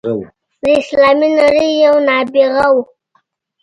د 0.61 0.63
اسلامي 0.81 1.29
نړۍ 1.39 1.69
یو 1.85 1.95
نابغه 2.07 2.65
وو. 2.73 2.81